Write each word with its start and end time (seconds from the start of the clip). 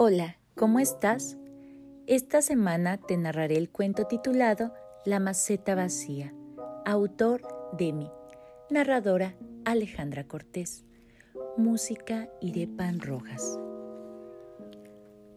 Hola, 0.00 0.38
¿cómo 0.54 0.78
estás? 0.78 1.36
Esta 2.06 2.40
semana 2.40 2.98
te 2.98 3.16
narraré 3.16 3.56
el 3.56 3.68
cuento 3.68 4.04
titulado 4.04 4.72
La 5.04 5.18
maceta 5.18 5.74
vacía, 5.74 6.32
autor 6.86 7.42
de 7.76 7.92
mí, 7.92 8.08
narradora 8.70 9.34
Alejandra 9.64 10.22
Cortés, 10.28 10.84
música 11.56 12.30
Irepan 12.40 13.00
Rojas. 13.00 13.58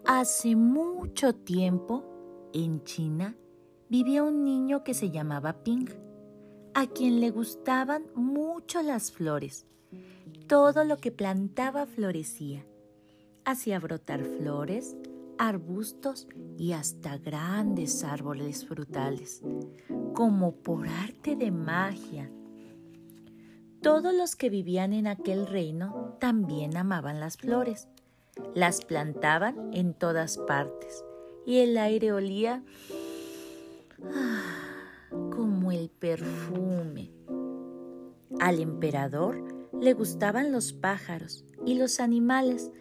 Hace 0.06 0.56
mucho 0.56 1.34
tiempo, 1.34 2.06
en 2.54 2.84
China, 2.84 3.36
vivía 3.90 4.22
un 4.22 4.44
niño 4.44 4.84
que 4.84 4.94
se 4.94 5.10
llamaba 5.10 5.64
Ping, 5.64 5.90
a 6.76 6.86
quien 6.86 7.20
le 7.20 7.32
gustaban 7.32 8.04
mucho 8.14 8.84
las 8.84 9.12
flores. 9.12 9.66
Todo 10.46 10.84
lo 10.84 10.98
que 10.98 11.12
plantaba 11.12 11.88
florecía 11.88 12.64
hacía 13.46 13.80
brotar 13.80 14.24
flores, 14.24 14.96
arbustos 15.38 16.28
y 16.58 16.74
hasta 16.74 17.18
grandes 17.18 18.04
árboles 18.04 18.66
frutales, 18.66 19.42
como 20.14 20.56
por 20.56 20.88
arte 20.88 21.36
de 21.36 21.52
magia. 21.52 22.32
Todos 23.82 24.14
los 24.14 24.36
que 24.36 24.50
vivían 24.50 24.94
en 24.94 25.08
aquel 25.08 25.48
reino 25.48 26.16
también 26.20 26.78
amaban 26.78 27.20
las 27.20 27.38
flores. 27.38 27.88
Las 28.54 28.86
plantaban 28.86 29.72
en 29.74 29.94
todas 29.94 30.38
partes 30.38 31.04
y 31.46 31.60
el 31.60 31.78
aire 31.78 32.12
olía 32.14 32.64
ah, 34.14 34.44
como 35.32 35.72
el 35.72 35.90
perfume. 35.90 37.12
Al 38.40 38.60
emperador 38.60 39.44
le 39.80 39.94
gustaban 39.94 40.52
los 40.52 40.74
pájaros 40.74 41.44
y 41.66 41.76
los 41.76 42.00
animales, 42.00 42.72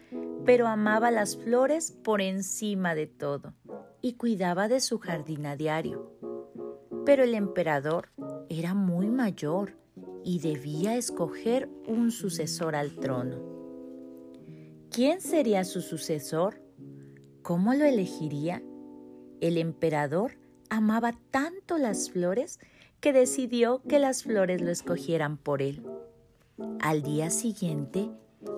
pero 0.45 0.67
amaba 0.67 1.11
las 1.11 1.37
flores 1.37 1.93
por 1.93 2.21
encima 2.21 2.95
de 2.95 3.07
todo 3.07 3.55
y 4.01 4.15
cuidaba 4.15 4.69
de 4.69 4.81
su 4.81 4.99
jardín 4.99 5.47
a 5.47 5.57
diario. 5.57 6.13
Pero 7.05 7.25
el 7.25 7.35
emperador 7.35 8.09
era 8.49 8.75
muy 8.75 9.11
mayor 9.11 9.77
y 10.25 10.41
debía 10.41 10.97
escoger 10.97 11.69
un 11.87 12.11
sucesor 12.11 12.75
al 12.75 12.97
trono. 12.97 13.37
¿Quién 14.91 15.21
sería 15.21 15.65
su 15.65 15.83
sucesor? 15.83 16.63
¿Cómo 17.43 17.75
lo 17.75 17.85
elegiría? 17.85 18.63
El 19.41 19.57
emperador 19.57 20.39
amaba 20.69 21.13
tanto 21.31 21.79
las 21.79 22.11
flores 22.11 22.59
que 23.01 23.13
decidió 23.13 23.83
que 23.83 23.99
las 23.99 24.25
flores 24.25 24.61
lo 24.61 24.71
escogieran 24.71 25.37
por 25.37 25.63
él. 25.63 25.87
Al 26.81 27.03
día 27.03 27.31
siguiente, 27.31 28.11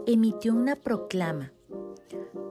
emitió 0.07 0.53
una 0.53 0.77
proclama 0.77 1.53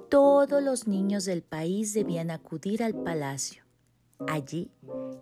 todos 0.10 0.62
los 0.62 0.88
niños 0.88 1.26
del 1.26 1.42
país 1.42 1.94
debían 1.94 2.32
acudir 2.32 2.84
al 2.84 2.94
palacio. 2.94 3.64
Allí, 4.28 4.70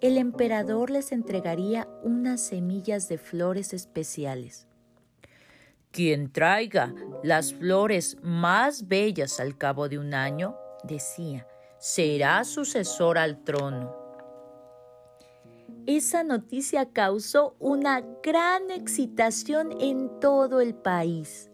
el 0.02 0.18
emperador 0.18 0.90
les 0.90 1.12
entregaría 1.12 1.88
unas 2.04 2.42
semillas 2.42 3.08
de 3.08 3.18
flores 3.18 3.74
especiales. 3.74 4.68
Quien 5.92 6.32
traiga 6.32 6.94
las 7.24 7.54
flores 7.54 8.18
más 8.22 8.88
bellas 8.88 9.40
al 9.40 9.58
cabo 9.58 9.90
de 9.90 9.98
un 9.98 10.14
año, 10.14 10.56
decía, 10.84 11.48
será 11.80 12.44
sucesor 12.44 13.18
al 13.18 13.44
trono. 13.44 13.96
Esa 15.86 16.24
noticia 16.24 16.92
causó 16.92 17.56
una 17.60 18.02
gran 18.22 18.70
excitación 18.70 19.76
en 19.80 20.20
todo 20.20 20.62
el 20.62 20.76
país 20.76 21.49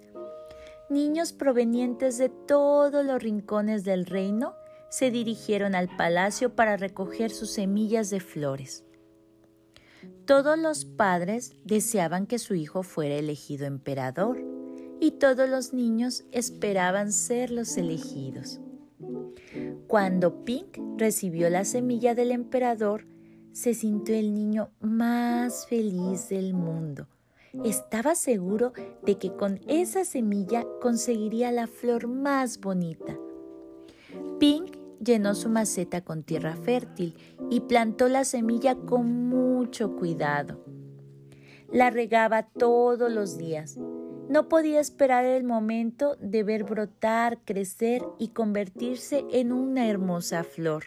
niños 0.89 1.33
provenientes 1.33 2.17
de 2.17 2.29
todos 2.29 3.05
los 3.05 3.21
rincones 3.21 3.83
del 3.83 4.05
reino 4.05 4.53
se 4.89 5.11
dirigieron 5.11 5.75
al 5.75 5.93
palacio 5.95 6.55
para 6.55 6.77
recoger 6.77 7.31
sus 7.31 7.51
semillas 7.51 8.09
de 8.09 8.19
flores. 8.19 8.83
Todos 10.25 10.57
los 10.57 10.85
padres 10.85 11.55
deseaban 11.63 12.27
que 12.27 12.39
su 12.39 12.55
hijo 12.55 12.83
fuera 12.83 13.15
elegido 13.15 13.65
emperador 13.65 14.41
y 14.99 15.11
todos 15.11 15.49
los 15.49 15.73
niños 15.73 16.25
esperaban 16.31 17.11
ser 17.11 17.51
los 17.51 17.77
elegidos. 17.77 18.59
Cuando 19.87 20.45
Pink 20.45 20.77
recibió 20.97 21.49
la 21.49 21.65
semilla 21.65 22.15
del 22.15 22.31
emperador, 22.31 23.05
se 23.51 23.73
sintió 23.73 24.15
el 24.15 24.33
niño 24.33 24.71
más 24.79 25.67
feliz 25.67 26.29
del 26.29 26.53
mundo 26.53 27.07
estaba 27.63 28.15
seguro 28.15 28.73
de 29.03 29.17
que 29.17 29.35
con 29.35 29.59
esa 29.67 30.05
semilla 30.05 30.65
conseguiría 30.81 31.51
la 31.51 31.67
flor 31.67 32.07
más 32.07 32.59
bonita. 32.59 33.17
Pink 34.39 34.77
llenó 35.03 35.35
su 35.35 35.49
maceta 35.49 36.01
con 36.01 36.23
tierra 36.23 36.55
fértil 36.55 37.15
y 37.49 37.61
plantó 37.61 38.07
la 38.07 38.23
semilla 38.23 38.75
con 38.75 39.29
mucho 39.29 39.95
cuidado. 39.95 40.63
La 41.71 41.89
regaba 41.89 42.43
todos 42.43 43.11
los 43.11 43.37
días. 43.37 43.77
No 44.29 44.49
podía 44.49 44.79
esperar 44.79 45.25
el 45.25 45.43
momento 45.43 46.15
de 46.19 46.43
ver 46.43 46.63
brotar, 46.63 47.39
crecer 47.45 48.03
y 48.17 48.29
convertirse 48.29 49.23
en 49.31 49.51
una 49.51 49.87
hermosa 49.87 50.43
flor. 50.43 50.85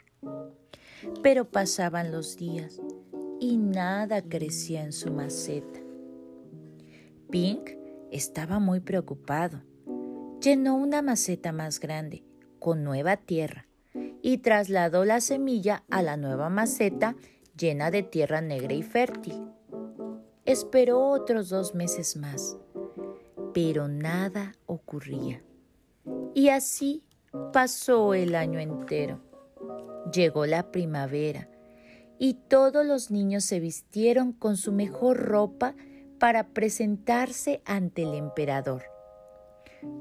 Pero 1.23 1.49
pasaban 1.49 2.11
los 2.11 2.37
días 2.37 2.81
y 3.41 3.56
nada 3.56 4.23
crecía 4.23 4.83
en 4.83 4.93
su 4.93 5.12
maceta. 5.12 5.88
Pink 7.31 7.71
estaba 8.11 8.59
muy 8.59 8.81
preocupado. 8.81 9.62
Llenó 10.41 10.77
una 10.77 11.03
maceta 11.03 11.53
más 11.53 11.78
grande, 11.78 12.25
con 12.59 12.84
nueva 12.84 13.16
tierra, 13.16 13.66
y 14.22 14.39
trasladó 14.39 15.05
la 15.05 15.21
semilla 15.21 15.84
a 15.91 16.03
la 16.03 16.17
nueva 16.17 16.49
maceta 16.49 17.17
llena 17.56 17.91
de 17.91 18.03
tierra 18.03 18.41
negra 18.41 18.72
y 18.72 18.83
fértil. 18.83 19.50
Esperó 20.47 21.09
otros 21.09 21.50
dos 21.50 21.75
meses 21.75 22.17
más, 22.17 22.56
pero 23.53 23.88
nada 23.88 24.55
ocurría. 24.67 25.43
Y 26.34 26.49
así 26.49 27.05
pasó 27.53 28.15
el 28.15 28.34
año 28.34 28.59
entero. 28.59 29.21
Llegó 30.12 30.47
la 30.47 30.71
primavera 30.71 31.50
y 32.19 32.34
todos 32.34 32.87
los 32.87 33.11
niños 33.11 33.44
se 33.44 33.61
vistieron 33.61 34.33
con 34.33 34.56
su 34.56 34.72
mejor 34.72 35.19
ropa 35.19 35.75
para 36.19 36.49
presentarse 36.49 37.62
ante 37.65 38.03
el 38.03 38.15
emperador. 38.15 38.84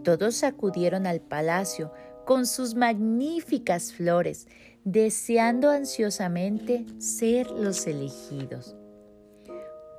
Todos 0.04 0.44
acudieron 0.44 1.06
al 1.06 1.22
palacio 1.22 1.92
con 2.26 2.46
sus 2.46 2.76
magníficas 2.76 3.94
flores, 3.94 4.48
deseando 4.84 5.70
ansiosamente 5.70 6.86
ser 6.98 7.50
los 7.52 7.88
elegidos. 7.88 8.76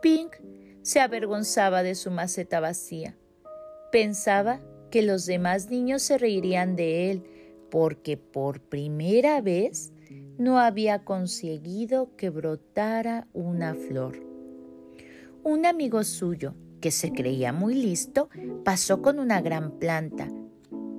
Pink 0.02 0.36
se 0.82 1.00
avergonzaba 1.00 1.82
de 1.82 1.94
su 1.94 2.10
maceta 2.10 2.60
vacía. 2.60 3.16
Pensaba 3.92 4.60
que 4.90 5.02
los 5.02 5.26
demás 5.26 5.70
niños 5.70 6.02
se 6.02 6.18
reirían 6.18 6.76
de 6.76 7.10
él 7.10 7.24
porque 7.70 8.16
por 8.16 8.60
primera 8.60 9.40
vez 9.40 9.92
no 10.38 10.58
había 10.58 11.04
conseguido 11.04 12.14
que 12.16 12.30
brotara 12.30 13.26
una 13.32 13.74
flor. 13.74 14.27
Un 15.42 15.66
amigo 15.66 16.04
suyo, 16.04 16.54
que 16.80 16.90
se 16.90 17.12
creía 17.12 17.52
muy 17.52 17.74
listo, 17.74 18.28
pasó 18.64 19.02
con 19.02 19.18
una 19.18 19.40
gran 19.40 19.78
planta. 19.78 20.28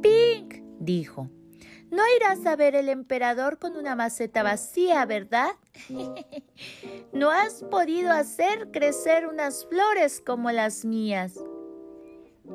Pink, 0.01 0.63
dijo, 0.79 1.29
no 1.91 2.03
irás 2.15 2.45
a 2.45 2.55
ver 2.55 2.75
el 2.75 2.87
emperador 2.87 3.57
con 3.57 3.75
una 3.75 3.95
maceta 3.95 4.43
vacía, 4.43 5.05
¿verdad? 5.05 5.51
no 7.13 7.31
has 7.31 7.63
podido 7.63 8.11
hacer 8.11 8.69
crecer 8.71 9.27
unas 9.27 9.65
flores 9.65 10.21
como 10.23 10.51
las 10.51 10.85
mías. 10.85 11.39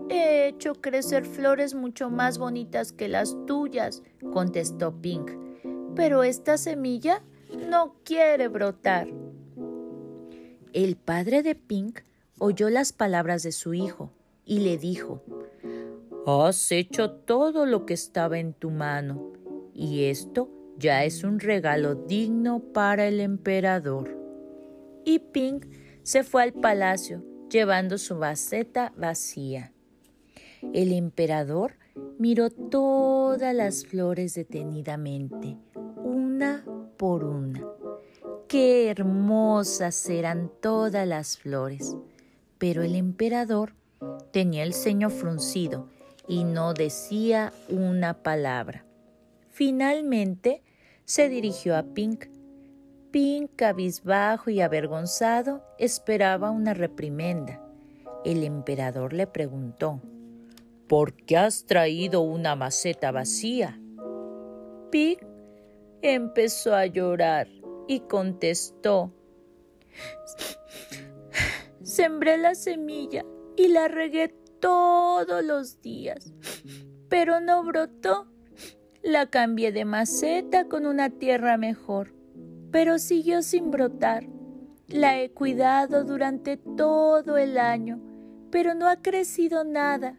He 0.08 0.48
hecho 0.48 0.74
crecer 0.74 1.24
flores 1.24 1.74
mucho 1.74 2.10
más 2.10 2.38
bonitas 2.38 2.92
que 2.92 3.08
las 3.08 3.36
tuyas, 3.46 4.02
contestó 4.32 5.00
Pink, 5.00 5.30
pero 5.94 6.22
esta 6.22 6.56
semilla 6.56 7.22
no 7.69 7.96
quiere 8.04 8.48
brotar. 8.48 9.08
El 10.75 10.97
padre 10.97 11.44
de 11.44 11.55
Pink 11.55 12.00
oyó 12.37 12.69
las 12.69 12.93
palabras 12.93 13.44
de 13.44 13.53
su 13.53 13.75
hijo 13.75 14.11
y 14.44 14.59
le 14.59 14.76
dijo, 14.76 15.23
Has 16.26 16.73
hecho 16.73 17.12
todo 17.12 17.65
lo 17.65 17.87
que 17.87 17.94
estaba 17.94 18.41
en 18.41 18.55
tu 18.55 18.73
mano, 18.73 19.32
y 19.73 20.06
esto 20.06 20.50
ya 20.76 21.05
es 21.05 21.23
un 21.23 21.38
regalo 21.38 21.94
digno 21.94 22.59
para 22.59 23.06
el 23.06 23.21
emperador. 23.21 24.19
Y 25.05 25.21
Pink 25.21 25.67
se 26.03 26.25
fue 26.25 26.43
al 26.43 26.53
palacio 26.53 27.25
llevando 27.49 27.97
su 27.97 28.17
maceta 28.17 28.93
vacía. 28.97 29.73
El 30.73 30.93
emperador 30.93 31.75
miró 32.19 32.50
todas 32.50 33.55
las 33.55 33.87
flores 33.87 34.35
detenidamente, 34.35 35.56
una 36.03 36.65
por 36.97 37.23
una 37.23 37.74
Qué 38.54 38.88
hermosas 38.88 40.08
eran 40.08 40.48
todas 40.62 41.08
las 41.08 41.36
flores. 41.36 41.96
Pero 42.56 42.84
el 42.84 42.94
emperador 42.94 43.72
tenía 44.30 44.62
el 44.62 44.74
ceño 44.74 45.10
fruncido 45.10 45.88
y 46.28 46.44
no 46.44 46.72
decía 46.72 47.52
una 47.68 48.22
palabra. 48.22 48.84
Finalmente 49.50 50.62
se 51.04 51.28
dirigió 51.28 51.76
a 51.76 51.82
Pink. 51.82 52.26
Pink, 53.10 53.50
cabizbajo 53.56 54.50
y 54.50 54.60
avergonzado, 54.60 55.64
esperaba 55.80 56.52
una 56.52 56.74
reprimenda. 56.74 57.60
El 58.24 58.44
emperador 58.44 59.14
le 59.14 59.26
preguntó, 59.26 60.00
¿Por 60.86 61.14
qué 61.14 61.38
has 61.38 61.66
traído 61.66 62.20
una 62.20 62.54
maceta 62.54 63.10
vacía? 63.10 63.80
Pink 64.92 65.24
empezó 66.02 66.76
a 66.76 66.86
llorar 66.86 67.48
y 67.86 68.00
contestó, 68.00 69.12
Sembré 71.82 72.38
la 72.38 72.54
semilla 72.54 73.25
y 73.56 73.69
la 73.69 73.88
regué 73.88 74.34
todos 74.60 75.44
los 75.44 75.81
días, 75.82 76.32
pero 77.08 77.40
no 77.40 77.62
brotó. 77.62 78.26
La 79.02 79.28
cambié 79.28 79.70
de 79.70 79.84
maceta 79.84 80.66
con 80.66 80.86
una 80.86 81.10
tierra 81.10 81.58
mejor, 81.58 82.14
pero 82.70 82.98
siguió 82.98 83.42
sin 83.42 83.70
brotar. 83.70 84.26
La 84.88 85.20
he 85.20 85.30
cuidado 85.30 86.04
durante 86.04 86.56
todo 86.56 87.37
el 87.37 87.58
año, 87.58 88.00
pero 88.50 88.75
no 88.75 88.88
ha 88.88 89.02
crecido 89.02 89.62
nada. 89.62 90.19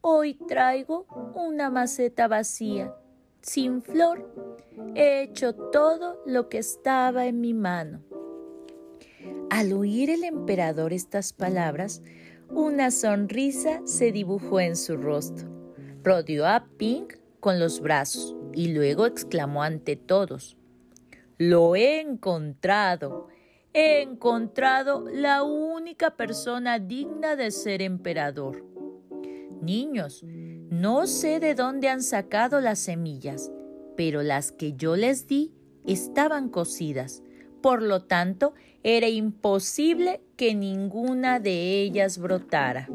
Hoy 0.00 0.34
traigo 0.34 1.06
una 1.34 1.70
maceta 1.70 2.26
vacía, 2.26 2.92
sin 3.46 3.80
flor. 3.80 4.28
He 4.94 5.22
hecho 5.22 5.54
todo 5.54 6.20
lo 6.26 6.48
que 6.48 6.58
estaba 6.58 7.26
en 7.26 7.40
mi 7.40 7.54
mano. 7.54 8.02
Al 9.50 9.72
oír 9.72 10.10
el 10.10 10.24
emperador 10.24 10.92
estas 10.92 11.32
palabras, 11.32 12.02
una 12.50 12.90
sonrisa 12.90 13.80
se 13.84 14.12
dibujó 14.12 14.60
en 14.60 14.76
su 14.76 14.96
rostro. 14.96 15.48
Rodeó 16.02 16.46
a 16.46 16.66
Pink 16.76 17.14
con 17.40 17.60
los 17.60 17.80
brazos 17.80 18.36
y 18.52 18.72
luego 18.72 19.06
exclamó 19.06 19.62
ante 19.62 19.96
todos, 19.96 20.56
Lo 21.38 21.76
he 21.76 22.00
encontrado. 22.00 23.28
He 23.72 24.00
encontrado 24.00 25.04
la 25.12 25.42
única 25.42 26.16
persona 26.16 26.78
digna 26.78 27.36
de 27.36 27.50
ser 27.50 27.82
emperador. 27.82 28.64
Niños, 29.60 30.24
no 30.70 31.06
sé 31.06 31.40
de 31.40 31.54
dónde 31.54 31.88
han 31.88 32.02
sacado 32.02 32.60
las 32.60 32.78
semillas, 32.78 33.50
pero 33.96 34.22
las 34.22 34.52
que 34.52 34.74
yo 34.74 34.96
les 34.96 35.26
di 35.26 35.52
estaban 35.84 36.48
cocidas 36.48 37.22
por 37.66 37.82
lo 37.82 38.04
tanto, 38.04 38.54
era 38.84 39.08
imposible 39.08 40.20
que 40.36 40.54
ninguna 40.54 41.40
de 41.40 41.80
ellas 41.82 42.16
brotara. 42.16 42.88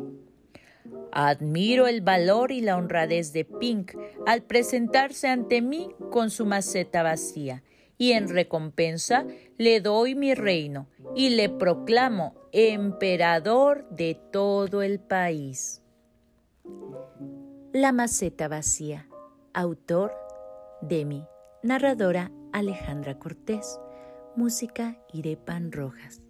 Admiro 1.11 1.87
el 1.87 1.99
valor 1.99 2.53
y 2.53 2.61
la 2.61 2.77
honradez 2.77 3.33
de 3.33 3.43
Pink 3.43 3.91
al 4.25 4.43
presentarse 4.43 5.27
ante 5.27 5.61
mí 5.61 5.89
con 6.09 6.29
su 6.29 6.45
maceta 6.45 7.03
vacía, 7.03 7.63
y 7.97 8.13
en 8.13 8.29
recompensa 8.29 9.25
le 9.57 9.81
doy 9.81 10.15
mi 10.15 10.35
reino 10.35 10.87
y 11.17 11.31
le 11.31 11.49
proclamo 11.49 12.33
emperador 12.53 13.89
de 13.89 14.17
todo 14.31 14.83
el 14.83 15.01
país. 15.01 15.81
La 17.73 17.93
maceta 17.93 18.49
vacía. 18.49 19.07
Autor 19.53 20.11
Demi. 20.81 21.25
Narradora 21.63 22.29
Alejandra 22.51 23.17
Cortés. 23.17 23.79
Música 24.35 24.97
Irepan 25.13 25.71
Rojas. 25.71 26.21